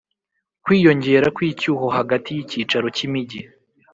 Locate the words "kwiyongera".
0.63-1.27